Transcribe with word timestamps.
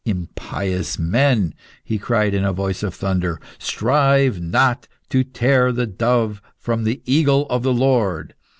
"Impious 0.03 0.97
men," 0.97 1.53
he 1.83 1.99
cried 1.99 2.33
in 2.33 2.43
a 2.43 2.51
voice 2.51 2.81
of 2.81 2.95
thunder, 2.95 3.39
"strive 3.59 4.41
not 4.41 4.87
to 5.09 5.23
tear 5.23 5.71
the 5.71 5.85
dove 5.85 6.41
from 6.57 6.85
the 6.85 7.03
eagle 7.05 7.45
of 7.49 7.61
the 7.61 7.71
Lord. 7.71 8.33